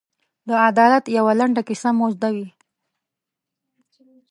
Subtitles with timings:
[0.47, 2.47] د عدالت یوه لنډه کیسه مو زده وي.